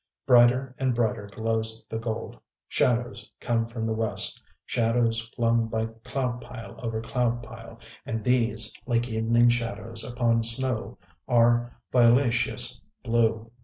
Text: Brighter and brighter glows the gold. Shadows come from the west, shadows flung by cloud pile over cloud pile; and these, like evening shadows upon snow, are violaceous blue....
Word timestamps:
Brighter 0.25 0.73
and 0.79 0.95
brighter 0.95 1.27
glows 1.27 1.85
the 1.87 1.99
gold. 1.99 2.39
Shadows 2.67 3.31
come 3.39 3.67
from 3.67 3.85
the 3.85 3.93
west, 3.93 4.41
shadows 4.65 5.29
flung 5.35 5.67
by 5.67 5.85
cloud 6.03 6.41
pile 6.41 6.75
over 6.83 7.01
cloud 7.03 7.43
pile; 7.43 7.79
and 8.03 8.23
these, 8.23 8.75
like 8.87 9.07
evening 9.07 9.49
shadows 9.49 10.03
upon 10.03 10.43
snow, 10.43 10.97
are 11.27 11.79
violaceous 11.93 12.81
blue.... 13.03 13.51